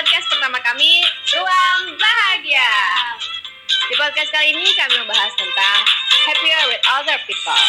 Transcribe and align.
podcast 0.00 0.32
pertama 0.32 0.56
kami, 0.64 1.04
Ruang 1.28 1.92
Bahagia. 2.00 2.72
Di 3.68 3.94
podcast 4.00 4.32
kali 4.32 4.56
ini 4.56 4.72
kami 4.72 4.96
membahas 4.96 5.28
tentang 5.36 5.78
happier 6.24 6.56
with 6.72 6.80
other 6.88 7.20
people. 7.28 7.64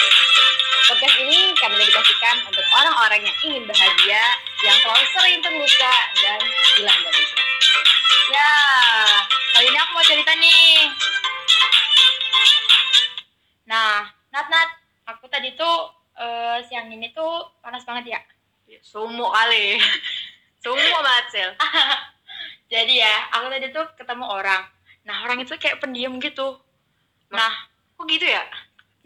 Podcast 0.88 1.16
ini 1.20 1.52
kami 1.60 1.76
dedikasikan 1.76 2.40
untuk 2.48 2.64
orang-orang 2.72 3.28
yang 3.28 3.36
ingin 3.44 3.68
bahagia, 3.68 4.24
yang 4.64 4.78
terlalu 4.80 5.06
sering 5.12 5.44
terluka 5.44 5.96
dan 6.24 6.40
hilang 6.80 7.00
dari 7.04 7.24
Ya, 8.32 8.52
kali 9.52 9.66
ini 9.68 9.78
aku 9.84 9.92
mau 9.92 10.06
cerita 10.08 10.32
nih. 10.32 10.72
Nah, 13.68 14.08
Nat 14.32 14.48
Nat, 14.48 14.70
aku 15.04 15.28
tadi 15.28 15.52
tuh 15.60 15.92
eh, 16.16 16.64
siang 16.64 16.88
ini 16.96 17.12
tuh 17.12 17.60
panas 17.60 17.84
banget 17.84 18.16
ya. 18.16 18.20
Sumo 18.80 19.36
kali. 19.36 19.76
Sumo 20.64 20.98
banget, 21.04 21.26
Sil. 21.36 21.52
Jadi 22.92 23.08
ya, 23.08 23.18
aku 23.40 23.48
tadi 23.48 23.72
tuh 23.72 23.88
ketemu 23.96 24.28
orang. 24.28 24.68
Nah, 25.08 25.24
orang 25.24 25.40
itu 25.40 25.56
kayak 25.56 25.80
pendiam 25.80 26.12
gitu. 26.20 26.60
Nah, 27.32 27.48
Kok 27.96 28.04
gitu 28.04 28.28
ya? 28.28 28.44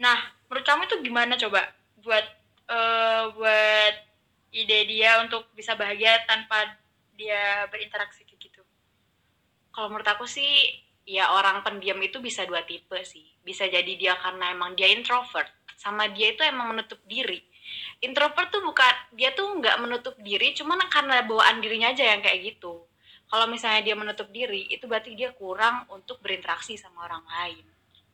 nah, 0.02 0.26
menurut 0.50 0.66
kamu 0.66 0.90
itu 0.90 0.96
gimana 1.06 1.38
coba 1.38 1.70
buat 2.02 2.26
eh, 2.66 3.24
buat 3.30 3.94
ide 4.50 4.90
dia 4.90 5.22
untuk 5.22 5.46
bisa 5.54 5.78
bahagia 5.78 6.18
tanpa 6.26 6.66
dia 7.14 7.70
berinteraksi 7.70 8.26
kayak 8.26 8.50
gitu? 8.50 8.62
Kalau 9.70 9.86
menurut 9.94 10.10
aku 10.10 10.26
sih, 10.26 10.82
ya 11.06 11.30
orang 11.30 11.62
pendiam 11.62 12.02
itu 12.02 12.18
bisa 12.18 12.42
dua 12.42 12.66
tipe 12.66 12.98
sih. 13.06 13.38
Bisa 13.46 13.70
jadi 13.70 13.94
dia 13.94 14.18
karena 14.18 14.50
emang 14.50 14.74
dia 14.74 14.90
introvert, 14.90 15.46
sama 15.78 16.10
dia 16.10 16.34
itu 16.34 16.42
emang 16.42 16.74
menutup 16.74 16.98
diri. 17.06 17.38
Introvert 18.02 18.50
tuh 18.50 18.66
bukan, 18.66 19.14
dia 19.14 19.30
tuh 19.30 19.46
nggak 19.46 19.78
menutup 19.78 20.18
diri, 20.18 20.58
cuman 20.58 20.90
karena 20.90 21.22
bawaan 21.22 21.62
dirinya 21.62 21.94
aja 21.94 22.02
yang 22.02 22.18
kayak 22.18 22.50
gitu. 22.50 22.82
Kalau 23.26 23.46
misalnya 23.50 23.82
dia 23.82 23.96
menutup 23.98 24.30
diri, 24.30 24.70
itu 24.70 24.86
berarti 24.86 25.18
dia 25.18 25.34
kurang 25.34 25.86
untuk 25.90 26.22
berinteraksi 26.22 26.78
sama 26.78 27.10
orang 27.10 27.26
lain. 27.26 27.64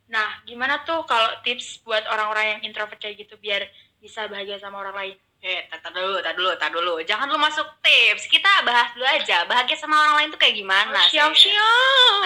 Nah, 0.08 0.40
gimana 0.48 0.80
tuh 0.84 1.04
kalau 1.04 1.40
tips 1.44 1.84
buat 1.84 2.04
orang-orang 2.08 2.56
yang 2.56 2.60
introvert 2.72 3.00
kayak 3.00 3.20
gitu 3.20 3.36
biar 3.36 3.68
bisa 4.00 4.24
bahagia 4.28 4.56
sama 4.56 4.80
orang 4.80 4.96
lain? 4.96 5.16
Eh, 5.42 5.66
tar 5.68 5.82
tar 5.82 5.92
dulu, 5.92 6.22
tar 6.22 6.34
dulu, 6.38 6.50
tar 6.56 6.70
dulu. 6.70 6.94
Jangan 7.02 7.26
lu 7.28 7.36
masuk 7.36 7.66
tips. 7.82 8.30
Kita 8.30 8.62
bahas 8.62 8.94
dulu 8.94 9.04
aja. 9.04 9.44
Bahagia 9.44 9.76
sama 9.76 9.98
orang 10.00 10.14
lain 10.22 10.28
tuh 10.32 10.40
kayak 10.40 10.54
gimana 10.54 11.00
sih? 11.10 11.18
siap. 11.34 12.22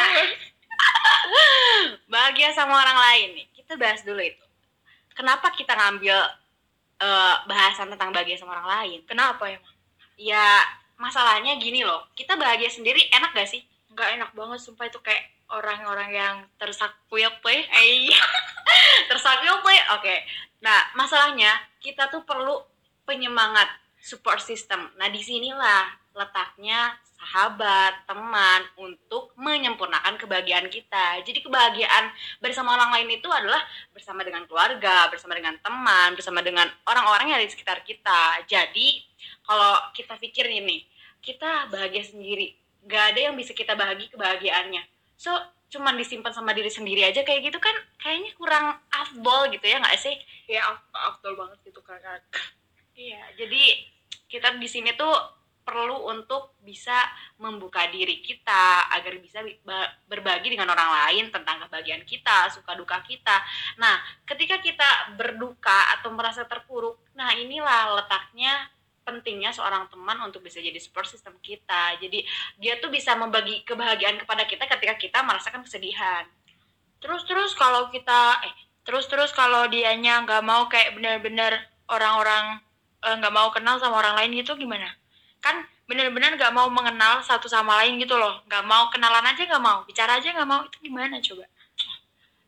bahagia 2.12 2.52
sama 2.54 2.74
orang 2.76 2.98
lain 2.98 3.28
nih 3.42 3.46
kita 3.52 3.74
bahas 3.76 4.00
dulu 4.04 4.20
itu 4.20 4.44
kenapa 5.16 5.50
kita 5.52 5.72
ngambil 5.74 6.16
eh, 7.02 7.36
bahasan 7.48 7.90
tentang 7.92 8.10
bahagia 8.12 8.38
sama 8.38 8.56
orang 8.60 8.68
lain 8.68 9.00
Kenapa 9.04 9.48
emang? 9.50 9.74
ya 10.16 10.64
masalahnya 10.96 11.56
gini 11.60 11.84
loh 11.84 12.08
kita 12.16 12.36
bahagia 12.36 12.68
sendiri 12.72 13.00
enak 13.12 13.32
gak 13.36 13.48
sih? 13.48 13.62
Nggak 13.92 14.08
enak 14.20 14.30
banget, 14.36 14.58
sumpah 14.60 14.86
itu 14.88 15.00
kayak 15.00 15.24
orang-orang 15.48 16.10
yang 16.10 16.36
tersakuyuk 16.58 17.38
play. 17.40 17.64
eh 17.80 18.10
tersakit 19.08 19.46
play 19.62 19.78
oke. 19.94 20.14
Nah 20.62 20.90
masalahnya 20.98 21.54
kita 21.78 22.10
tuh 22.10 22.26
perlu 22.26 22.60
penyemangat 23.06 23.70
support 24.02 24.42
system. 24.42 24.90
Nah 24.98 25.08
di 25.10 25.22
sinilah 25.22 25.86
letaknya 26.16 26.98
sahabat 27.16 28.04
teman 28.04 28.60
untuk 28.76 29.32
menyempurnakan 29.40 30.20
kebahagiaan 30.20 30.68
kita. 30.68 31.24
Jadi 31.24 31.40
kebahagiaan 31.42 32.12
bersama 32.38 32.76
orang 32.76 32.92
lain 32.92 33.16
itu 33.16 33.28
adalah 33.32 33.60
bersama 33.90 34.22
dengan 34.22 34.44
keluarga 34.44 35.08
bersama 35.08 35.32
dengan 35.32 35.56
teman 35.58 36.12
bersama 36.12 36.44
dengan 36.44 36.68
orang-orang 36.84 37.32
yang 37.32 37.36
ada 37.40 37.48
di 37.48 37.54
sekitar 37.56 37.80
kita. 37.82 38.44
Jadi 38.44 39.00
kalau 39.42 39.80
kita 39.96 40.20
pikir 40.20 40.46
ini 40.46 40.84
kita 41.24 41.72
bahagia 41.72 42.04
sendiri. 42.04 42.54
Gak 42.86 43.16
ada 43.16 43.32
yang 43.32 43.34
bisa 43.34 43.50
kita 43.50 43.74
bahagi 43.74 44.06
kebahagiaannya. 44.12 44.84
So 45.18 45.32
cuman 45.66 45.98
disimpan 45.98 46.30
sama 46.30 46.54
diri 46.54 46.70
sendiri 46.70 47.02
aja 47.02 47.26
kayak 47.26 47.50
gitu 47.50 47.58
kan 47.58 47.74
kayaknya 47.98 48.30
kurang 48.38 48.78
afdol 48.86 49.50
gitu 49.50 49.66
ya 49.66 49.82
nggak 49.82 49.98
sih? 49.98 50.14
Ya, 50.46 50.62
afdol 50.94 51.34
banget 51.34 51.58
gitu 51.66 51.82
kakak. 51.82 52.22
iya 52.94 53.26
jadi 53.34 53.82
kita 54.30 54.54
di 54.62 54.68
sini 54.70 54.94
tuh 54.94 55.14
perlu 55.66 56.06
untuk 56.06 56.54
bisa 56.62 56.94
membuka 57.42 57.90
diri 57.90 58.22
kita 58.22 58.86
agar 58.94 59.18
bisa 59.18 59.42
bi- 59.42 59.58
ba- 59.66 59.90
berbagi 60.06 60.54
dengan 60.54 60.70
orang 60.70 60.90
lain 61.02 61.34
tentang 61.34 61.66
kebahagiaan 61.66 62.06
kita 62.06 62.46
suka 62.54 62.78
duka 62.78 63.02
kita. 63.02 63.42
Nah 63.82 63.98
ketika 64.22 64.62
kita 64.62 65.18
berduka 65.18 65.98
atau 65.98 66.14
merasa 66.14 66.46
terpuruk 66.46 67.02
nah 67.18 67.34
inilah 67.34 67.98
letaknya 67.98 68.70
pentingnya 69.06 69.54
seorang 69.54 69.86
teman 69.86 70.18
untuk 70.26 70.42
bisa 70.42 70.58
jadi 70.58 70.76
support 70.82 71.06
system 71.06 71.38
kita. 71.38 71.94
Jadi 72.02 72.26
dia 72.58 72.82
tuh 72.82 72.90
bisa 72.90 73.14
membagi 73.14 73.62
kebahagiaan 73.62 74.18
kepada 74.18 74.42
kita 74.50 74.66
ketika 74.66 74.94
kita 74.98 75.18
merasakan 75.22 75.62
kesedihan. 75.62 76.26
Terus-terus 76.98 77.54
kalau 77.54 77.86
kita, 77.94 78.42
eh, 78.42 78.54
terus-terus 78.82 79.30
kalau 79.30 79.70
dianya 79.70 80.26
nggak 80.26 80.42
mau 80.42 80.66
kayak 80.66 80.98
bener-bener 80.98 81.54
orang-orang 81.86 82.58
eh, 83.06 83.14
nggak 83.14 83.30
mau 83.30 83.54
kenal 83.54 83.78
sama 83.78 84.02
orang 84.02 84.18
lain 84.18 84.42
gitu 84.42 84.58
gimana? 84.58 84.90
Kan 85.40 85.62
bener-bener 85.86 86.34
nggak 86.34 86.54
mau 86.54 86.66
mengenal 86.70 87.22
satu 87.22 87.46
sama 87.46 87.82
lain 87.84 87.98
gitu 88.02 88.18
loh. 88.18 88.42
Nggak 88.50 88.64
mau 88.66 88.90
kenalan 88.90 89.24
aja 89.24 89.42
nggak 89.42 89.62
mau, 89.62 89.86
bicara 89.86 90.18
aja 90.18 90.34
nggak 90.34 90.48
mau. 90.48 90.60
Itu 90.66 90.76
gimana 90.82 91.22
coba? 91.22 91.46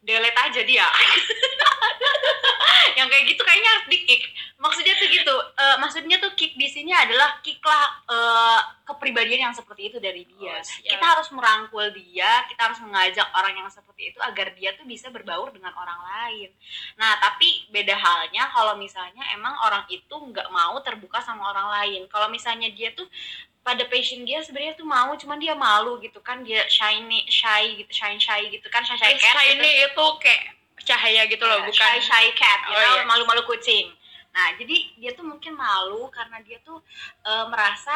delete 0.08 0.40
aja 0.40 0.60
dia 0.64 0.88
yang 2.98 3.12
kayak 3.12 3.28
gitu 3.28 3.44
kayaknya 3.44 3.70
harus 3.76 3.86
di 3.92 3.98
kick 4.08 4.24
maksudnya 4.58 4.94
tuh 4.94 5.06
gitu 5.06 5.34
eh, 5.54 5.76
maksudnya 5.78 6.16
tuh 6.18 6.34
kick 6.34 6.54
di 6.54 6.66
sini 6.66 6.90
adalah 6.90 7.38
kick 7.40 7.62
lah 7.62 7.84
eh, 8.10 8.60
kepribadian 8.82 9.48
yang 9.48 9.54
seperti 9.54 9.86
itu 9.86 9.98
dari 9.98 10.26
dia 10.26 10.50
Oh, 10.50 10.60
siap. 10.60 10.82
kita 10.88 11.04
harus 11.06 11.28
merangkul 11.30 11.86
dia 11.90 12.42
kita 12.44 12.66
harus 12.66 12.78
mengajak 12.80 13.28
orang 13.32 13.54
yang 13.54 13.70
seperti 13.70 14.10
itu 14.10 14.18
agar 14.18 14.50
dia 14.52 14.74
tuh 14.74 14.82
bisa 14.82 15.08
berbaur 15.08 15.48
dengan 15.50 15.70
orang 15.72 16.00
lain 16.02 16.50
nah 16.94 17.14
tapi 17.18 17.70
beda 17.70 17.94
halnya 17.94 18.50
kalau 18.50 18.74
misalnya 18.74 19.22
emang 19.30 19.54
orang 19.62 19.86
itu 19.86 20.10
nggak 20.10 20.50
mau 20.50 20.74
terbuka 20.80 21.22
sama 21.22 21.48
orang 21.48 21.68
lain 21.78 22.02
kalau 22.06 22.26
misalnya 22.26 22.66
dia 22.68 22.90
tuh 22.90 23.06
pada 23.60 23.84
passion 23.86 24.24
dia 24.24 24.40
sebenarnya 24.40 24.74
tuh 24.74 24.88
mau 24.88 25.12
cuman 25.12 25.36
dia 25.36 25.52
malu 25.52 26.00
gitu 26.00 26.18
kan 26.18 26.40
dia 26.40 26.64
shiny 26.66 27.28
shy 27.28 27.78
gitu 27.78 27.92
shy 27.92 28.16
shy 28.16 28.48
gitu 28.48 28.66
kan 28.66 28.82
shy 28.82 28.96
shy 28.96 29.12
cat 29.12 29.36
gitu. 29.36 29.38
shiny 29.54 29.70
itu 29.84 30.04
kayak 30.18 30.42
cahaya 30.78 31.26
gitu 31.26 31.42
loh, 31.42 31.58
bukan 31.60 31.74
shy 31.74 31.98
shy 32.00 32.26
cat 32.32 32.60
you 32.64 32.72
Oh, 32.72 32.80
know, 32.80 32.94
iya. 32.96 33.04
malu-malu 33.04 33.44
kucing 33.44 33.92
nah 34.38 34.54
jadi 34.54 34.76
dia 34.94 35.10
tuh 35.18 35.26
mungkin 35.26 35.58
malu 35.58 36.06
karena 36.14 36.38
dia 36.46 36.62
tuh 36.62 36.78
eh, 37.26 37.44
merasa 37.50 37.90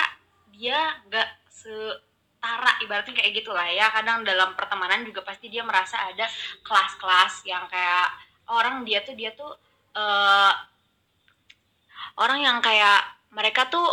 dia 0.50 0.98
nggak 1.06 1.28
setara 1.46 2.82
ibaratnya 2.82 3.14
kayak 3.14 3.32
gitulah 3.38 3.66
ya. 3.70 3.88
Kadang 3.94 4.26
dalam 4.26 4.58
pertemanan 4.58 5.06
juga 5.06 5.22
pasti 5.22 5.46
dia 5.46 5.62
merasa 5.62 6.02
ada 6.10 6.26
kelas-kelas 6.66 7.46
yang 7.46 7.70
kayak 7.70 8.10
orang 8.50 8.82
dia 8.82 9.06
tuh 9.06 9.14
dia 9.14 9.30
tuh 9.38 9.54
eh, 9.94 10.52
orang 12.18 12.42
yang 12.42 12.58
kayak 12.58 13.06
mereka 13.30 13.70
tuh 13.70 13.86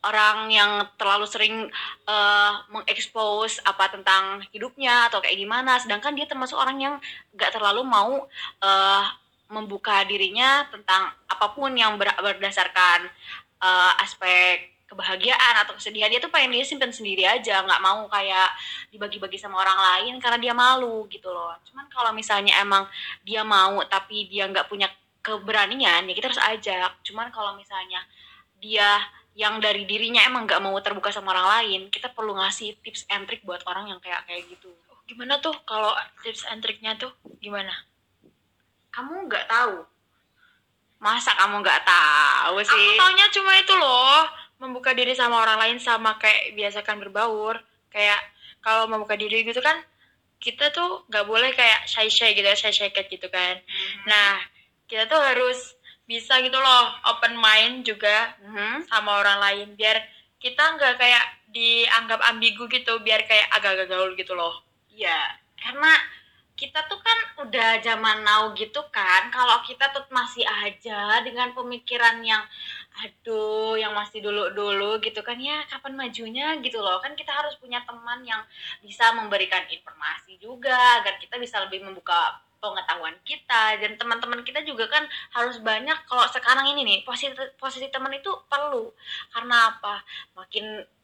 orang 0.00 0.48
yang 0.48 0.88
terlalu 0.96 1.28
sering 1.28 1.68
eh, 2.08 2.52
mengekspos 2.72 3.60
apa 3.68 3.92
tentang 3.92 4.40
hidupnya 4.50 5.12
atau 5.12 5.20
kayak 5.20 5.36
gimana. 5.36 5.76
Sedangkan 5.76 6.16
dia 6.16 6.24
termasuk 6.24 6.56
orang 6.56 6.80
yang 6.80 6.94
nggak 7.36 7.52
terlalu 7.52 7.84
mau 7.84 8.24
eh, 8.64 9.04
membuka 9.50 10.06
dirinya 10.06 10.64
tentang 10.70 11.10
apa 11.26 11.46
pun 11.52 11.74
yang 11.74 11.98
ber- 11.98 12.16
berdasarkan 12.16 13.10
eh, 13.60 13.92
aspek 14.00 14.70
kebahagiaan 14.90 15.54
atau 15.62 15.78
kesedihan 15.78 16.10
dia 16.10 16.18
tuh 16.18 16.34
pengen 16.34 16.50
dia 16.50 16.66
simpen 16.66 16.90
sendiri 16.90 17.22
aja 17.22 17.62
nggak 17.62 17.78
mau 17.78 18.10
kayak 18.10 18.50
dibagi-bagi 18.90 19.38
sama 19.38 19.62
orang 19.62 19.78
lain 19.78 20.18
karena 20.18 20.38
dia 20.42 20.50
malu 20.50 21.06
gitu 21.06 21.30
loh. 21.30 21.54
Cuman 21.62 21.86
kalau 21.86 22.10
misalnya 22.10 22.58
emang 22.58 22.90
dia 23.22 23.46
mau 23.46 23.78
tapi 23.86 24.26
dia 24.26 24.50
nggak 24.50 24.66
punya 24.66 24.90
keberanian 25.22 26.10
ya 26.10 26.12
kita 26.18 26.26
harus 26.34 26.42
ajak. 26.42 26.90
Cuman 27.06 27.30
kalau 27.30 27.54
misalnya 27.54 28.02
dia 28.58 28.98
yang 29.38 29.62
dari 29.62 29.86
dirinya 29.86 30.26
emang 30.26 30.42
nggak 30.50 30.58
mau 30.58 30.74
terbuka 30.82 31.14
sama 31.14 31.30
orang 31.38 31.46
lain 31.54 31.80
kita 31.86 32.10
perlu 32.10 32.34
ngasih 32.34 32.74
tips 32.82 33.06
and 33.14 33.30
trick 33.30 33.46
buat 33.46 33.62
orang 33.70 33.94
yang 33.94 34.02
kayak 34.02 34.26
kayak 34.26 34.42
gitu. 34.50 34.74
Gimana 35.06 35.38
tuh 35.38 35.54
kalau 35.62 35.94
tips 36.26 36.50
and 36.50 36.66
triknya 36.66 36.98
tuh? 36.98 37.14
Gimana? 37.38 37.70
Kamu 38.90 39.26
nggak 39.26 39.46
tahu 39.46 39.86
masa 41.00 41.32
kamu 41.32 41.64
nggak 41.64 41.82
tahu 41.82 42.60
Aku 42.60 42.68
sih 42.68 42.98
taunya 42.98 43.26
cuma 43.32 43.56
itu 43.56 43.72
loh, 43.72 44.28
membuka 44.60 44.92
diri 44.92 45.16
sama 45.16 45.40
orang 45.40 45.56
lain 45.56 45.78
sama 45.80 46.20
kayak 46.20 46.52
biasakan 46.52 47.00
berbaur. 47.00 47.56
Kayak 47.88 48.20
kalau 48.60 48.84
membuka 48.84 49.16
diri 49.16 49.40
gitu 49.42 49.58
kan 49.58 49.80
kita 50.36 50.68
tuh 50.70 51.04
nggak 51.08 51.24
boleh 51.24 51.52
kayak 51.52 51.84
shy 51.84 52.08
shy 52.08 52.32
gitu, 52.32 52.44
shy 52.52 52.68
shy 52.68 52.92
cat 52.92 53.08
gitu 53.08 53.28
kan. 53.28 53.56
Nah 54.04 54.36
kita 54.84 55.08
tuh 55.08 55.16
harus 55.18 55.72
bisa 56.04 56.42
gitu 56.42 56.58
loh 56.58 56.84
open 57.06 57.38
mind 57.38 57.86
juga 57.86 58.34
Mhm. 58.42 58.90
sama 58.90 59.22
orang 59.22 59.38
lain 59.38 59.68
biar 59.78 60.02
kita 60.36 60.74
nggak 60.74 60.98
kayak 60.98 61.24
dianggap 61.48 62.18
ambigu 62.26 62.66
gitu 62.66 62.98
biar 62.98 63.22
kayak 63.24 63.46
agak-agak 63.54 63.88
gaul 63.88 64.10
gitu 64.18 64.34
loh 64.34 64.58
Iya, 64.90 65.16
karena 65.54 65.86
kita 66.60 66.84
tuh 66.84 67.00
kan 67.00 67.18
udah 67.48 67.80
zaman 67.80 68.20
now 68.20 68.52
gitu 68.52 68.84
kan. 68.92 69.32
Kalau 69.32 69.64
kita 69.64 69.88
tuh 69.96 70.04
masih 70.12 70.44
aja 70.44 71.24
dengan 71.24 71.56
pemikiran 71.56 72.20
yang 72.20 72.44
aduh 73.00 73.80
yang 73.80 73.96
masih 73.96 74.20
dulu-dulu 74.20 75.00
gitu 75.00 75.24
kan 75.24 75.40
ya 75.40 75.64
kapan 75.72 75.96
majunya? 75.96 76.60
gitu 76.60 76.84
loh. 76.84 77.00
Kan 77.00 77.16
kita 77.16 77.32
harus 77.32 77.56
punya 77.56 77.80
teman 77.88 78.20
yang 78.28 78.44
bisa 78.84 79.08
memberikan 79.16 79.64
informasi 79.72 80.36
juga 80.36 81.00
agar 81.00 81.16
kita 81.16 81.40
bisa 81.40 81.64
lebih 81.64 81.80
membuka 81.80 82.44
pengetahuan 82.60 83.16
kita. 83.24 83.80
Dan 83.80 83.96
teman-teman 83.96 84.44
kita 84.44 84.60
juga 84.60 84.84
kan 84.92 85.08
harus 85.32 85.56
banyak. 85.64 85.96
Kalau 86.04 86.28
sekarang 86.28 86.68
ini 86.76 86.84
nih 86.84 86.98
posisi 87.08 87.32
posisi 87.56 87.88
teman 87.88 88.12
itu 88.12 88.28
perlu. 88.52 88.92
Karena 89.32 89.72
apa? 89.72 90.04
Makin 90.36 90.99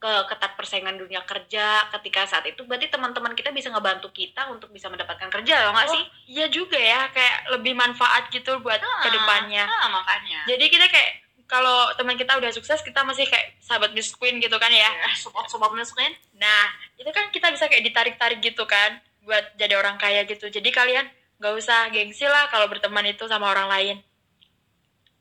ke 0.00 0.12
ketat 0.26 0.56
persaingan 0.56 0.96
dunia 0.96 1.20
kerja 1.22 1.84
ketika 1.92 2.24
saat 2.24 2.48
itu 2.48 2.64
berarti 2.64 2.88
teman-teman 2.88 3.36
kita 3.36 3.52
bisa 3.52 3.68
ngebantu 3.68 4.08
kita 4.08 4.48
untuk 4.48 4.72
bisa 4.72 4.88
mendapatkan 4.88 5.28
kerja 5.28 5.68
loh 5.68 5.76
nggak 5.76 5.88
Oh, 5.88 5.92
sih? 5.92 6.04
iya 6.26 6.48
juga 6.48 6.80
ya 6.80 7.04
kayak 7.12 7.52
lebih 7.52 7.76
manfaat 7.76 8.32
gitu 8.32 8.56
buat 8.58 8.80
Ah, 8.80 9.04
ke 9.04 9.12
depannya 9.12 9.68
ah, 9.68 9.92
makanya. 9.92 10.48
jadi 10.48 10.64
kita 10.66 10.88
kayak 10.88 11.10
kalau 11.44 11.92
teman 11.94 12.16
kita 12.16 12.32
udah 12.32 12.48
sukses 12.48 12.80
kita 12.80 13.04
masih 13.04 13.28
kayak 13.28 13.60
sahabat 13.60 13.92
Miss 13.92 14.16
Queen 14.16 14.40
gitu 14.40 14.56
kan 14.56 14.72
ya 14.72 14.88
ya, 14.88 15.12
support-support 15.12 15.76
kan? 15.76 16.12
nah 16.32 16.62
itu 16.96 17.10
kan 17.12 17.28
kita 17.28 17.52
bisa 17.52 17.68
kayak 17.68 17.84
ditarik-tarik 17.84 18.40
gitu 18.40 18.64
kan 18.64 18.96
buat 19.20 19.52
jadi 19.60 19.76
orang 19.76 20.00
kaya 20.00 20.24
gitu 20.24 20.48
jadi 20.48 20.70
kalian 20.72 21.04
nggak 21.36 21.54
usah 21.56 21.92
gengsi 21.92 22.24
lah 22.24 22.48
kalau 22.48 22.72
berteman 22.72 23.04
itu 23.04 23.28
sama 23.28 23.52
orang 23.52 23.68
lain 23.68 23.96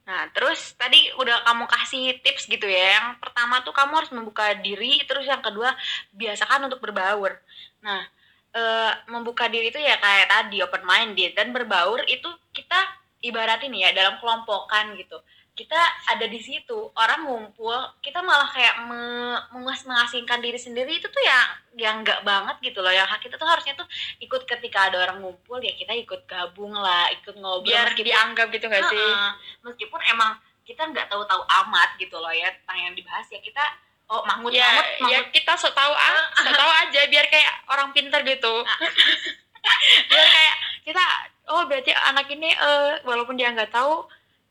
Nah, 0.10 0.26
terus 0.34 0.74
tadi 0.74 0.98
udah 1.22 1.46
kamu 1.46 1.66
kasih 1.70 2.18
tips 2.26 2.50
gitu 2.50 2.66
ya. 2.66 2.98
Yang 2.98 3.08
pertama 3.22 3.62
tuh 3.62 3.74
kamu 3.78 3.94
harus 3.94 4.12
membuka 4.18 4.46
diri, 4.58 5.06
terus 5.06 5.26
yang 5.30 5.42
kedua 5.46 5.70
biasakan 6.18 6.66
untuk 6.66 6.82
berbaur. 6.82 7.38
Nah, 7.86 8.02
eh, 8.58 8.92
membuka 9.14 9.46
diri 9.54 9.70
itu 9.70 9.78
ya 9.78 9.96
kayak 10.02 10.28
tadi 10.34 10.58
open 10.66 10.82
minded 10.82 11.38
dan 11.38 11.54
berbaur 11.54 12.02
itu 12.10 12.26
kita 12.58 12.80
ibaratin 13.22 13.74
ya 13.78 13.94
dalam 13.94 14.18
kelompokan 14.18 14.98
gitu. 14.98 15.18
Kita 15.60 15.76
ada 16.08 16.24
di 16.24 16.40
situ, 16.40 16.88
orang 16.96 17.28
ngumpul, 17.28 17.76
kita 18.00 18.24
malah 18.24 18.48
kayak 18.48 18.88
me- 18.88 19.44
mengas- 19.52 19.84
mengasingkan 19.84 20.40
diri 20.40 20.56
sendiri. 20.56 20.96
Itu 20.96 21.12
tuh 21.12 21.20
yang 21.20 21.44
yang 21.76 21.96
enggak 22.00 22.24
banget 22.24 22.56
gitu 22.64 22.80
loh. 22.80 22.88
Yang 22.90 23.28
kita 23.28 23.36
tuh 23.36 23.44
harusnya 23.44 23.76
tuh 23.76 23.84
ikut 24.24 24.48
ketika 24.48 24.88
ada 24.88 25.04
orang 25.04 25.20
ngumpul 25.20 25.60
ya 25.60 25.76
kita 25.76 25.92
ikut 25.92 26.24
gabung 26.24 26.72
lah, 26.72 27.12
ikut 27.12 27.36
ngobrol. 27.36 27.68
Biar 27.68 27.92
meskipun- 27.92 28.08
dianggap 28.08 28.48
gitu 28.50 28.66
nggak 28.72 28.86
sih? 28.88 29.10
Meskipun 29.68 30.00
emang 30.08 30.32
kita 30.64 30.86
nggak 30.86 31.12
tahu-tahu 31.12 31.44
amat 31.44 31.98
gitu 31.98 32.16
loh 32.16 32.30
ya 32.30 32.48
tentang 32.54 32.78
yang 32.80 32.94
dibahas 32.94 33.26
ya 33.28 33.42
kita 33.42 33.66
oh 34.06 34.22
mangut 34.22 34.54
ya 34.54 34.70
mangut 34.70 34.86
ya 35.10 35.18
mangut. 35.22 35.34
kita 35.34 35.52
so 35.58 35.74
tahu 35.74 35.90
ah 35.90 36.30
so 36.32 36.46
tahu 36.46 36.72
aja 36.72 37.10
biar 37.10 37.26
kayak 37.28 37.52
orang 37.68 37.90
pintar 37.90 38.22
gitu. 38.24 38.54
Biar 40.10 40.28
kayak 40.30 40.56
kita 40.88 41.04
oh 41.50 41.68
berarti 41.68 41.92
anak 41.92 42.32
ini 42.32 42.48
eh, 42.50 42.92
walaupun 43.04 43.36
dia 43.36 43.52
nggak 43.52 43.70
tahu 43.70 44.08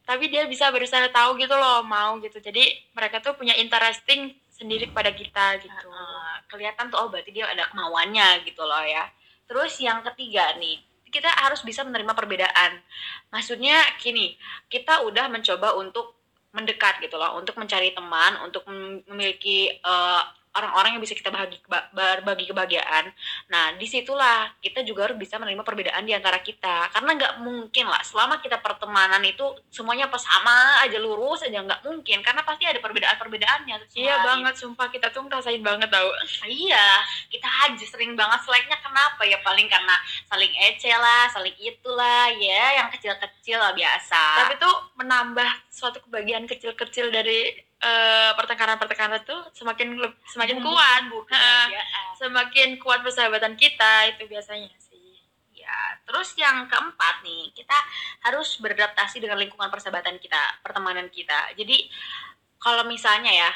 tapi 0.09 0.33
dia 0.33 0.49
bisa 0.49 0.73
berusaha 0.73 1.05
tahu 1.13 1.37
gitu 1.37 1.53
loh 1.53 1.85
mau 1.85 2.17
gitu. 2.25 2.41
Jadi 2.41 2.65
mereka 2.97 3.21
tuh 3.21 3.37
punya 3.37 3.53
interesting 3.61 4.33
sendiri 4.49 4.89
kepada 4.89 5.13
kita 5.13 5.61
gitu. 5.61 5.89
Heeh. 5.93 6.35
kelihatan 6.49 6.89
tuh 6.89 6.97
oh 6.97 7.13
berarti 7.13 7.29
dia 7.29 7.45
ada 7.45 7.69
kemauannya 7.69 8.41
gitu 8.49 8.65
loh 8.65 8.81
ya. 8.89 9.05
Terus 9.45 9.77
yang 9.85 10.01
ketiga 10.01 10.57
nih 10.57 10.81
kita 11.13 11.29
harus 11.29 11.61
bisa 11.61 11.85
menerima 11.85 12.17
perbedaan. 12.17 12.81
Maksudnya 13.29 13.85
gini 14.01 14.33
kita 14.73 15.05
udah 15.05 15.29
mencoba 15.29 15.77
untuk 15.77 16.17
mendekat 16.57 17.05
gitu 17.05 17.21
loh 17.21 17.37
untuk 17.37 17.61
mencari 17.61 17.93
teman 17.93 18.41
untuk 18.49 18.65
mem- 18.65 19.05
memiliki 19.13 19.77
eh, 19.77 20.23
orang-orang 20.59 20.99
yang 20.99 21.03
bisa 21.03 21.15
kita 21.15 21.31
bahagi, 21.31 21.59
ba- 21.71 21.89
berbagi 21.95 22.51
kebahagiaan. 22.51 23.11
Nah 23.49 23.75
di 23.79 23.87
situlah 23.87 24.51
kita 24.59 24.83
juga 24.83 25.11
harus 25.11 25.19
bisa 25.19 25.39
menerima 25.39 25.63
perbedaan 25.63 26.03
di 26.05 26.13
antara 26.13 26.43
kita. 26.43 26.91
Karena 26.91 27.11
nggak 27.15 27.35
mungkin 27.43 27.87
lah 27.87 28.03
selama 28.03 28.43
kita 28.43 28.59
pertemanan 28.59 29.23
itu 29.23 29.45
semuanya 29.71 30.11
apa 30.11 30.19
sama 30.19 30.83
aja 30.85 30.99
lurus 30.99 31.47
aja 31.47 31.63
nggak 31.63 31.87
mungkin. 31.87 32.21
Karena 32.21 32.43
pasti 32.43 32.67
ada 32.67 32.83
perbedaan-perbedaannya 32.83 33.77
iya 33.95 34.21
banget 34.23 34.55
sumpah 34.59 34.91
kita 34.91 35.09
tuh 35.15 35.25
ngerasain 35.25 35.63
banget 35.63 35.89
tau. 35.89 36.11
Iya, 36.49 36.89
kita 37.31 37.49
aja 37.49 37.85
sering 37.87 38.19
banget 38.19 38.41
seleknya. 38.45 38.77
Kenapa 38.83 39.23
ya? 39.25 39.39
Paling 39.41 39.67
karena 39.71 39.97
saling 40.27 40.53
ece 40.71 40.91
lah, 40.93 41.31
saling 41.31 41.55
itulah 41.59 42.31
ya, 42.35 42.83
yang 42.83 42.89
kecil-kecil 42.91 43.59
lah 43.59 43.73
biasa. 43.73 44.23
tapi 44.45 44.55
tuh 44.59 44.75
menambah 44.99 45.49
suatu 45.71 45.99
kebahagiaan 46.05 46.49
kecil-kecil 46.49 47.11
dari 47.13 47.68
eh, 47.79 48.31
pertengkaran-pertengkaran 48.35 49.23
tuh 49.23 49.41
semakin 49.55 49.95
semakin 50.27 50.59
kuat 50.63 51.03
Heeh. 51.07 51.25
kebahagiaan. 51.27 52.07
semakin 52.19 52.69
kuat 52.83 53.01
persahabatan 53.07 53.55
kita 53.55 54.15
itu 54.15 54.27
biasanya 54.27 54.71
sih 54.79 54.89
Ya, 55.69 56.01
terus 56.09 56.33
yang 56.41 56.65
keempat 56.65 57.21
nih, 57.21 57.53
kita 57.53 57.77
harus 58.25 58.57
beradaptasi 58.57 59.21
dengan 59.21 59.37
lingkungan 59.37 59.69
persahabatan 59.69 60.17
kita, 60.17 60.65
pertemanan 60.65 61.13
kita. 61.13 61.53
Jadi 61.53 61.93
kalau 62.57 62.89
misalnya 62.89 63.29
ya, 63.29 63.51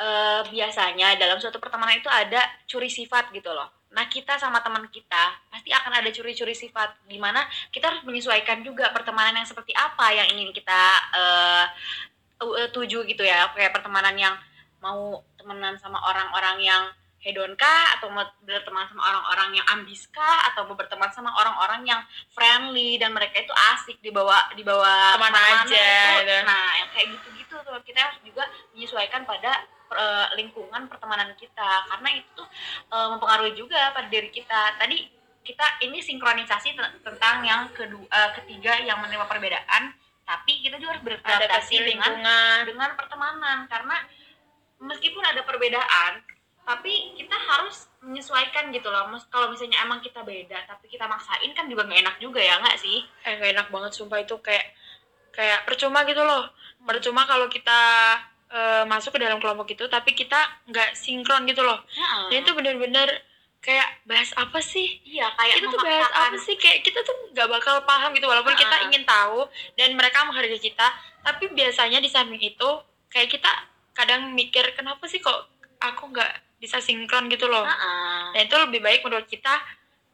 eh, 0.00 0.40
biasanya 0.48 1.12
dalam 1.20 1.36
suatu 1.36 1.60
pertemanan 1.60 2.00
itu 2.00 2.08
ada 2.08 2.40
curi 2.64 2.88
sifat 2.88 3.28
gitu 3.36 3.52
loh. 3.52 3.68
Nah 3.92 4.08
kita 4.08 4.40
sama 4.40 4.64
teman 4.64 4.88
kita 4.88 5.36
pasti 5.52 5.76
akan 5.76 6.00
ada 6.00 6.08
curi-curi 6.08 6.56
sifat, 6.56 7.04
di 7.04 7.20
mana 7.20 7.44
kita 7.68 7.92
harus 7.92 8.02
menyesuaikan 8.08 8.64
juga 8.64 8.88
pertemanan 8.96 9.36
yang 9.36 9.48
seperti 9.48 9.76
apa 9.76 10.16
yang 10.16 10.32
ingin 10.32 10.56
kita 10.56 10.82
eh, 11.20 11.64
tuju 12.70 13.04
gitu 13.08 13.22
ya, 13.24 13.48
kayak 13.56 13.72
pertemanan 13.72 14.14
yang 14.16 14.34
mau 14.78 15.24
temenan 15.40 15.74
sama 15.80 15.96
orang-orang 16.04 16.60
yang 16.60 16.82
hedon 17.24 17.56
kah? 17.56 17.96
Atau 17.98 18.12
mau 18.12 18.22
berteman 18.44 18.86
sama 18.86 19.02
orang-orang 19.02 19.58
yang 19.58 19.66
ambis 19.72 20.06
kah? 20.12 20.46
Atau 20.52 20.68
mau 20.68 20.76
berteman 20.78 21.10
sama 21.10 21.32
orang-orang 21.34 21.82
yang 21.88 22.00
friendly? 22.30 23.00
Dan 23.00 23.16
mereka 23.16 23.40
itu 23.40 23.54
asik 23.74 23.98
dibawa 24.04 24.52
dibawa 24.54 25.16
Ke 25.16 25.20
mana 25.20 25.40
aja, 25.64 25.64
itu. 25.64 26.28
gitu. 26.28 26.36
nah 26.46 26.66
yang 26.78 26.88
kayak 26.92 27.06
gitu-gitu 27.18 27.54
tuh 27.64 27.76
kita 27.82 27.98
harus 27.98 28.18
juga 28.22 28.44
menyesuaikan 28.76 29.24
pada 29.24 29.64
eh, 29.96 30.26
lingkungan 30.38 30.86
pertemanan 30.92 31.32
kita. 31.34 31.70
Karena 31.88 32.08
itu 32.14 32.28
tuh 32.36 32.46
eh, 32.92 33.06
mempengaruhi 33.16 33.56
juga 33.56 33.90
pada 33.96 34.06
diri 34.06 34.28
kita. 34.30 34.76
Tadi 34.78 34.98
kita 35.46 35.78
ini 35.86 36.02
sinkronisasi 36.02 36.74
te- 36.74 36.94
tentang 37.06 37.42
yang 37.42 37.70
kedua 37.74 38.06
eh, 38.06 38.30
ketiga 38.38 38.76
yang 38.82 38.98
menerima 39.02 39.26
perbedaan 39.26 39.94
tapi 40.26 40.58
kita 40.60 40.76
juga 40.82 40.98
harus 40.98 41.02
ada 41.06 41.14
beradaptasi 41.14 41.74
dengan 41.86 42.12
dengan 42.66 42.90
pertemanan. 42.98 43.58
Karena 43.70 43.96
meskipun 44.82 45.22
ada 45.22 45.46
perbedaan 45.46 46.20
tapi 46.66 47.14
kita 47.14 47.38
harus 47.38 47.86
menyesuaikan 48.02 48.74
gitu 48.74 48.90
loh. 48.90 49.06
Mes- 49.06 49.30
kalau 49.30 49.46
misalnya 49.54 49.78
emang 49.86 50.02
kita 50.02 50.26
beda 50.26 50.66
tapi 50.66 50.90
kita 50.90 51.06
maksain 51.06 51.54
kan 51.54 51.70
juga 51.70 51.86
nggak 51.86 52.02
enak 52.02 52.16
juga 52.18 52.42
ya 52.42 52.58
nggak 52.58 52.76
sih? 52.76 53.06
Eh 53.22 53.38
gak 53.38 53.54
enak 53.54 53.66
banget 53.70 53.94
sumpah. 53.94 54.18
Itu 54.18 54.42
kayak 54.42 54.74
kayak 55.30 55.62
percuma 55.62 56.02
gitu 56.02 56.26
loh. 56.26 56.50
Percuma 56.82 57.22
kalau 57.22 57.46
kita 57.46 57.78
eh, 58.50 58.82
masuk 58.82 59.14
ke 59.14 59.22
dalam 59.22 59.38
kelompok 59.38 59.70
itu 59.70 59.86
tapi 59.86 60.10
kita 60.18 60.66
nggak 60.66 60.98
sinkron 60.98 61.46
gitu 61.46 61.62
loh. 61.62 61.78
Dan 62.34 62.42
itu 62.42 62.50
bener-bener 62.50 63.22
kayak 63.60 63.88
bahas 64.06 64.30
apa 64.38 64.62
sih 64.62 65.02
iya 65.02 65.26
kayak 65.34 65.58
itu 65.58 65.66
tuh 65.74 65.80
bahas 65.82 66.10
apa 66.14 66.36
sih 66.38 66.54
kayak 66.54 66.86
kita 66.86 67.02
tuh 67.02 67.16
nggak 67.34 67.48
bakal 67.50 67.82
paham 67.82 68.14
gitu 68.14 68.30
walaupun 68.30 68.54
kita 68.54 68.70
Heeh. 68.78 68.86
ingin 68.90 69.02
tahu 69.02 69.48
dan 69.74 69.90
mereka 69.98 70.22
menghargai 70.22 70.60
kita 70.60 70.86
tapi 71.26 71.50
biasanya 71.50 71.98
di 71.98 72.06
samping 72.06 72.38
itu 72.38 72.68
kayak 73.10 73.26
kita 73.32 73.50
kadang 73.96 74.30
mikir 74.36 74.62
kenapa 74.78 75.10
sih 75.10 75.18
kok 75.18 75.50
aku 75.82 76.14
nggak 76.14 76.62
bisa 76.62 76.78
sinkron 76.78 77.26
gitu 77.26 77.50
loh 77.50 77.66
Heeh. 77.66 78.38
dan 78.38 78.42
itu 78.46 78.56
lebih 78.56 78.80
baik 78.84 79.02
menurut 79.02 79.26
kita 79.26 79.58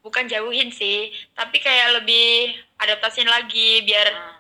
bukan 0.03 0.27
jauhin 0.27 0.73
sih 0.73 1.13
tapi 1.37 1.61
kayak 1.61 2.03
lebih 2.03 2.57
adaptasiin 2.81 3.29
lagi 3.29 3.85
biar 3.85 4.09
Heeh. 4.11 4.37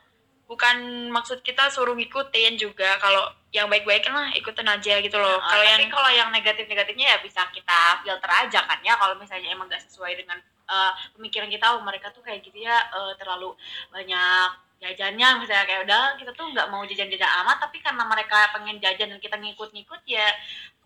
bukan 0.49 1.09
maksud 1.13 1.45
kita 1.45 1.69
suruh 1.69 1.95
ngikutin 1.95 2.57
juga 2.57 2.97
kalau 2.97 3.29
yang 3.53 3.69
baik-baik 3.69 4.09
lah 4.09 4.33
ikutin 4.33 4.65
aja 4.65 4.95
gitu 5.05 5.17
loh. 5.21 5.37
Nah, 5.37 5.45
kalau 5.45 5.61
tapi 5.61 5.85
yang 5.85 5.93
kalau 5.93 6.11
yang 6.11 6.29
negatif-negatifnya 6.33 7.07
ya 7.13 7.19
bisa 7.21 7.45
kita 7.53 8.01
filter 8.01 8.31
aja 8.33 8.61
kan 8.65 8.81
ya. 8.81 8.97
Kalau 8.97 9.15
misalnya 9.21 9.53
emang 9.53 9.69
gak 9.69 9.85
sesuai 9.85 10.17
dengan 10.17 10.41
eh, 10.73 10.93
pemikiran 11.13 11.53
kita 11.53 11.77
oh 11.77 11.85
mereka 11.85 12.09
tuh 12.17 12.25
kayak 12.25 12.41
gitu 12.41 12.65
ya 12.65 12.81
eh, 12.81 13.13
terlalu 13.21 13.53
banyak 13.93 14.51
jajannya 14.83 15.29
misalnya 15.39 15.65
kayak 15.69 15.87
udah 15.87 16.19
kita 16.19 16.35
tuh 16.35 16.51
nggak 16.51 16.67
mau 16.67 16.83
jajan-jajan 16.83 17.31
amat 17.47 17.63
tapi 17.63 17.79
karena 17.79 18.03
mereka 18.03 18.51
pengen 18.51 18.83
jajan 18.83 19.15
dan 19.15 19.21
kita 19.23 19.39
ngikut-ngikut 19.39 20.01
ya 20.09 20.27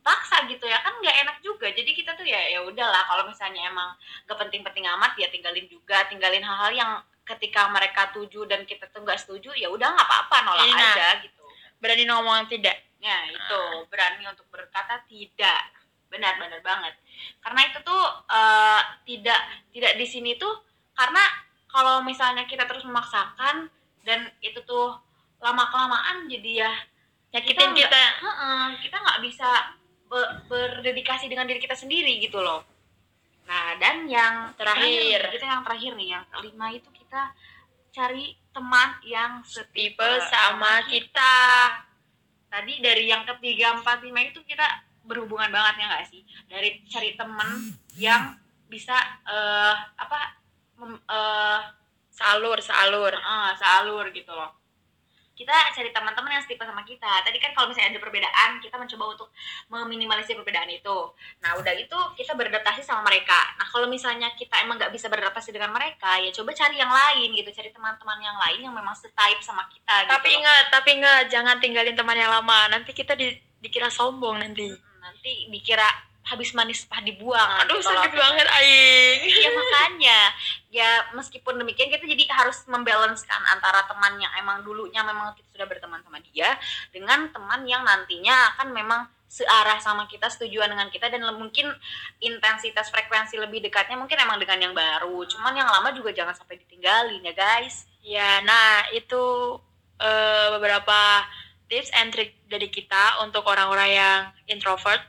paksa 0.02 0.42
gitu 0.50 0.66
ya. 0.66 0.82
Kan 0.82 0.98
nggak 0.98 1.16
enak 1.22 1.36
juga. 1.46 1.70
Jadi 1.70 1.94
kita 1.94 2.18
tuh 2.18 2.26
ya 2.26 2.50
ya 2.50 2.66
udahlah. 2.66 3.06
Kalau 3.06 3.30
misalnya 3.30 3.62
emang 3.70 3.94
gak 4.26 4.38
penting-penting 4.42 4.90
amat 4.98 5.14
ya 5.14 5.30
tinggalin 5.30 5.70
juga. 5.70 6.02
Tinggalin 6.10 6.42
hal-hal 6.42 6.74
yang 6.74 6.92
ketika 7.26 7.70
mereka 7.70 8.10
tuju 8.10 8.46
dan 8.46 8.62
kita 8.66 8.86
tuh 8.90 9.02
nggak 9.02 9.18
setuju 9.18 9.54
ya 9.54 9.70
udah 9.70 9.86
nggak 9.86 10.06
apa-apa. 10.10 10.36
Nolak 10.46 10.66
nah. 10.66 10.94
aja 10.94 11.08
gitu 11.22 11.45
berani 11.78 12.04
ngomong 12.04 12.46
tidak? 12.46 12.76
Ya 12.98 13.28
itu. 13.28 13.60
Berani 13.86 14.24
untuk 14.26 14.46
berkata 14.48 15.00
tidak. 15.06 15.72
Benar-benar 16.06 16.60
banget. 16.60 16.94
Karena 17.40 17.60
itu 17.66 17.78
tuh 17.82 18.02
eh, 18.26 18.82
tidak 19.04 19.40
tidak 19.70 19.92
di 19.94 20.06
sini 20.06 20.34
tuh 20.36 20.54
karena 20.92 21.20
kalau 21.66 22.00
misalnya 22.00 22.44
kita 22.44 22.64
terus 22.64 22.84
memaksakan 22.84 23.68
dan 24.02 24.30
itu 24.40 24.62
tuh 24.62 24.96
lama 25.36 25.68
kelamaan 25.68 26.24
jadi 26.24 26.64
ya 26.64 26.72
nyakitin 27.34 27.74
nggak- 27.74 27.84
kita 27.84 28.02
kita 28.80 28.96
nggak 28.96 29.20
bisa 29.20 29.48
be- 30.08 30.32
berdedikasi 30.48 31.28
dengan 31.28 31.44
diri 31.44 31.60
kita 31.60 31.76
sendiri 31.76 32.16
gitu 32.18 32.40
loh. 32.40 32.64
Nah, 33.44 33.76
dan 33.76 34.08
yang 34.08 34.50
Terakhir. 34.56 35.30
kita 35.30 35.44
yang 35.44 35.62
terakhir 35.62 35.92
nih, 35.94 36.08
yang 36.16 36.24
kelima 36.32 36.66
itu 36.72 36.88
kita 36.90 37.30
cari 37.92 38.34
teman 38.50 38.88
yang 39.04 39.40
setipe 39.40 40.00
tipe 40.00 40.10
sama 40.26 40.82
kita 40.82 41.34
Tadi 42.56 42.80
dari 42.80 43.04
yang 43.04 43.20
ketiga, 43.28 43.76
empat, 43.76 44.00
lima 44.00 44.24
itu 44.24 44.40
kita 44.48 44.64
berhubungan 45.04 45.52
banget 45.52 45.84
ya 45.84 45.92
nggak 45.92 46.06
sih? 46.08 46.24
Dari 46.48 46.80
cari 46.88 47.12
teman 47.12 47.68
yang 48.00 48.32
bisa 48.64 48.96
eh 49.28 49.76
apa 50.00 50.40
mem- 50.80 51.04
eh 51.04 51.60
salur 52.08 52.56
salur 52.64 53.12
eh, 53.12 53.52
sealur 53.60 54.08
gitu 54.08 54.32
loh. 54.32 54.56
Kita 55.36 55.52
cari 55.52 55.92
teman-teman 55.92 56.32
yang 56.32 56.42
setipe 56.42 56.64
sama 56.64 56.80
kita. 56.82 57.20
Tadi 57.20 57.36
kan 57.36 57.52
kalau 57.52 57.68
misalnya 57.68 57.92
ada 57.92 58.00
perbedaan, 58.00 58.56
kita 58.64 58.80
mencoba 58.80 59.04
untuk 59.12 59.28
meminimalisir 59.68 60.32
perbedaan 60.32 60.72
itu. 60.72 61.12
Nah, 61.44 61.60
udah 61.60 61.76
itu 61.76 61.98
kita 62.16 62.32
beradaptasi 62.32 62.80
sama 62.80 63.04
mereka. 63.04 63.36
Nah, 63.60 63.68
kalau 63.68 63.84
misalnya 63.84 64.32
kita 64.32 64.64
emang 64.64 64.80
nggak 64.80 64.90
bisa 64.96 65.12
beradaptasi 65.12 65.52
dengan 65.52 65.76
mereka, 65.76 66.16
ya 66.16 66.32
coba 66.32 66.56
cari 66.56 66.80
yang 66.80 66.88
lain 66.88 67.36
gitu, 67.36 67.52
cari 67.52 67.68
teman-teman 67.68 68.18
yang 68.24 68.36
lain 68.40 68.60
yang 68.64 68.74
memang 68.74 68.96
setype 68.96 69.44
sama 69.44 69.68
kita. 69.68 70.08
tapi 70.08 70.32
gitu 70.32 70.32
loh. 70.32 70.38
ingat 70.40 70.64
tapi 70.72 70.88
ingat 70.96 71.24
jangan 71.28 71.56
tinggalin 71.60 71.96
teman 71.98 72.16
yang 72.16 72.32
lama 72.32 72.72
nanti 72.72 72.90
kita 72.96 73.12
di, 73.12 73.34
dikira 73.60 73.92
sombong 73.92 74.40
nanti 74.40 74.72
nanti 75.02 75.50
dikira 75.52 75.86
habis 76.26 76.50
manis 76.58 76.82
pah 76.90 76.98
dibuang. 76.98 77.62
aduh 77.62 77.78
gitu 77.78 77.86
loh. 77.86 78.02
sakit 78.02 78.18
banget 78.18 78.46
aing 78.50 79.18
Iya 79.26 79.50
makanya 79.54 80.20
ya 80.74 80.90
meskipun 81.14 81.54
demikian 81.62 81.88
kita 81.88 82.02
jadi 82.02 82.24
harus 82.34 82.66
membalancekan 82.66 83.42
antara 83.54 83.86
teman 83.86 84.18
yang 84.18 84.32
emang 84.42 84.66
dulunya 84.66 85.00
memang 85.06 85.32
kita 85.38 85.48
sudah 85.54 85.66
berteman 85.70 86.02
sama 86.02 86.18
dia 86.20 86.58
dengan 86.90 87.30
teman 87.30 87.62
yang 87.64 87.86
nantinya 87.86 88.52
akan 88.54 88.74
memang 88.74 89.02
searah 89.26 89.78
sama 89.82 90.06
kita 90.06 90.30
setujuan 90.30 90.70
dengan 90.70 90.86
kita 90.90 91.10
dan 91.10 91.22
mungkin 91.34 91.66
intensitas 92.22 92.88
frekuensi 92.94 93.36
lebih 93.36 93.58
dekatnya 93.62 93.98
mungkin 93.98 94.16
emang 94.22 94.38
dengan 94.38 94.70
yang 94.70 94.74
baru 94.74 95.26
cuman 95.26 95.52
yang 95.54 95.66
lama 95.66 95.90
juga 95.94 96.14
jangan 96.14 96.34
sampai 96.34 96.62
ditinggalin 96.62 97.20
ya 97.26 97.34
guys 97.34 97.90
ya 98.06 98.40
nah 98.46 98.86
itu 98.94 99.58
eh, 99.98 100.46
beberapa 100.54 101.26
tips 101.66 101.90
and 101.98 102.14
trick 102.14 102.38
dari 102.46 102.70
kita 102.70 103.22
untuk 103.26 103.42
orang-orang 103.50 103.90
yang 103.90 104.20
introvert 104.46 105.02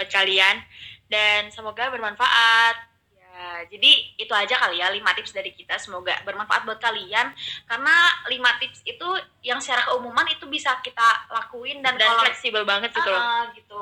buat 0.00 0.08
kalian. 0.08 0.56
Dan 1.04 1.52
semoga 1.52 1.92
bermanfaat. 1.92 2.88
Ya 3.12 3.68
jadi 3.68 3.90
itu 4.16 4.32
aja 4.32 4.56
kali 4.56 4.80
ya 4.80 4.88
lima 4.88 5.12
tips 5.12 5.36
dari 5.36 5.52
kita. 5.52 5.76
Semoga 5.76 6.16
bermanfaat 6.24 6.64
buat 6.64 6.80
kalian. 6.80 7.36
Karena 7.68 7.94
lima 8.32 8.56
tips 8.56 8.80
itu 8.88 9.08
yang 9.44 9.60
secara 9.60 9.84
keumuman 9.84 10.24
itu 10.32 10.48
bisa 10.48 10.80
kita 10.80 11.28
lakuin 11.28 11.84
dan, 11.84 12.00
dan, 12.00 12.08
kalau 12.08 12.24
fleksibel 12.24 12.64
banget 12.64 12.88
gitu 12.96 13.10
loh. 13.12 13.20
Ah, 13.20 13.44
gitu. 13.52 13.80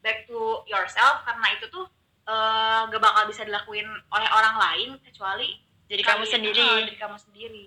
Back 0.00 0.24
to 0.24 0.64
yourself 0.64 1.20
karena 1.28 1.52
itu 1.52 1.68
tuh 1.68 1.84
eh, 2.28 2.80
gak 2.88 3.00
bakal 3.00 3.24
bisa 3.28 3.44
dilakuin 3.44 3.88
oleh 3.88 4.28
orang 4.32 4.56
lain 4.56 4.90
kecuali 5.04 5.56
jadi 5.88 6.04
kamu 6.04 6.24
kalian- 6.28 6.32
sendiri. 6.32 6.64
ah, 6.64 6.84
dari 6.84 6.98
kamu 7.00 7.16
sendiri. 7.16 7.64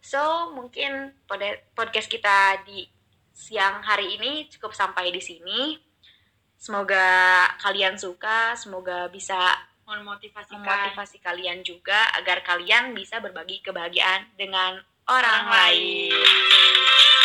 So 0.00 0.52
mungkin 0.56 1.12
pod- 1.28 1.62
podcast 1.76 2.08
kita 2.08 2.64
di 2.64 2.88
siang 3.36 3.84
hari 3.84 4.18
ini 4.18 4.48
cukup 4.50 4.74
sampai 4.74 5.12
di 5.14 5.22
sini 5.22 5.76
semoga 6.58 7.46
kalian 7.62 7.94
suka 7.94 8.52
semoga 8.58 9.06
bisa 9.08 9.38
memotivasi 9.88 11.16
kalian 11.24 11.64
juga 11.64 12.12
agar 12.18 12.44
kalian 12.44 12.92
bisa 12.92 13.24
berbagi 13.24 13.64
kebahagiaan 13.64 14.28
dengan 14.36 14.76
orang, 15.08 15.48
Orang 15.48 15.48
lain. 15.48 16.12
lain. 16.12 17.17